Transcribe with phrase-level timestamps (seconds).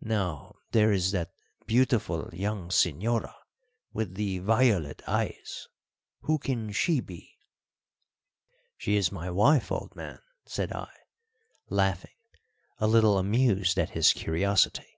[0.00, 1.34] Now, there is that
[1.66, 3.34] beautiful young señora
[3.92, 5.68] with the violet eyes,
[6.20, 7.36] who can she be?"
[8.78, 10.88] "She is my wife, old man," said I,
[11.68, 12.16] laughing,
[12.78, 14.88] a little amused at his curiosity.